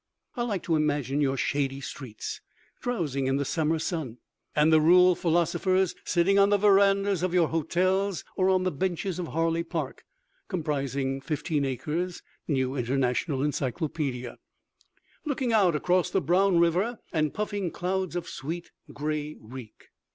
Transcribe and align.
I 0.35 0.41
like 0.41 0.63
to 0.63 0.75
imagine 0.75 1.21
your 1.21 1.37
shady 1.37 1.79
streets, 1.79 2.41
drowsing 2.81 3.27
in 3.27 3.35
the 3.35 3.45
summer 3.45 3.77
sun, 3.77 4.17
and 4.55 4.73
the 4.73 4.81
rural 4.81 5.13
philosophers 5.13 5.93
sitting 6.03 6.39
on 6.39 6.49
the 6.49 6.57
verandas 6.57 7.21
of 7.21 7.35
your 7.35 7.49
hotels 7.49 8.23
or 8.35 8.49
on 8.49 8.63
the 8.63 8.71
benches 8.71 9.19
of 9.19 9.27
Harley 9.27 9.61
Park 9.63 10.03
("comprising 10.47 11.21
fifteen 11.21 11.65
acres" 11.65 12.23
New 12.47 12.75
International 12.75 13.43
Encyclopedia), 13.43 14.39
looking 15.23 15.53
out 15.53 15.75
across 15.75 16.09
the 16.09 16.19
brown 16.19 16.57
river 16.57 16.97
and 17.13 17.31
puffing 17.35 17.69
clouds 17.69 18.15
of 18.15 18.27
sweet 18.27 18.71
gray 18.91 19.37
reek. 19.39 19.89